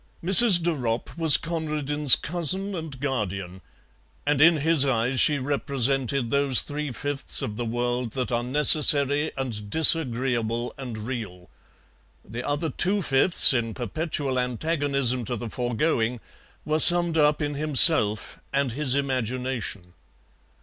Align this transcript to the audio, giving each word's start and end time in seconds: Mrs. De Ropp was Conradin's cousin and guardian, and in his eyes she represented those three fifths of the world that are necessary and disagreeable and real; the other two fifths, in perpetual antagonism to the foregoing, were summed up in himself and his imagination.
Mrs. 0.23 0.63
De 0.63 0.71
Ropp 0.71 1.15
was 1.15 1.37
Conradin's 1.37 2.15
cousin 2.15 2.73
and 2.73 2.99
guardian, 2.99 3.61
and 4.25 4.41
in 4.41 4.57
his 4.57 4.83
eyes 4.83 5.19
she 5.19 5.37
represented 5.37 6.31
those 6.31 6.63
three 6.63 6.91
fifths 6.91 7.43
of 7.43 7.55
the 7.55 7.65
world 7.67 8.13
that 8.13 8.31
are 8.31 8.41
necessary 8.41 9.31
and 9.37 9.69
disagreeable 9.69 10.73
and 10.75 10.97
real; 10.97 11.51
the 12.27 12.41
other 12.43 12.71
two 12.71 13.03
fifths, 13.03 13.53
in 13.53 13.75
perpetual 13.75 14.39
antagonism 14.39 15.23
to 15.23 15.35
the 15.35 15.51
foregoing, 15.51 16.19
were 16.65 16.79
summed 16.79 17.15
up 17.19 17.39
in 17.39 17.53
himself 17.53 18.39
and 18.51 18.71
his 18.71 18.95
imagination. 18.95 19.93